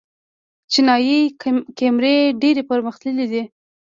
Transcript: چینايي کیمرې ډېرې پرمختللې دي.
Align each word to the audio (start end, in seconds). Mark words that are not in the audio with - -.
چینايي 0.71 1.19
کیمرې 1.77 2.17
ډېرې 2.41 2.61
پرمختللې 2.69 3.25
دي. 3.31 3.43